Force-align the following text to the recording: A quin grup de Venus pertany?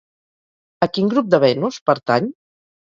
A 0.87 0.87
quin 0.95 1.13
grup 1.13 1.31
de 1.35 1.43
Venus 1.45 1.81
pertany? 1.93 2.35